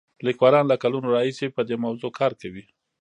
لیکوالان 0.27 0.65
له 0.71 0.75
کلونو 0.83 1.07
راهیسې 1.15 1.47
په 1.55 1.61
دې 1.67 1.75
موضوع 1.85 2.11
کار 2.19 2.31
کوي. 2.41 2.63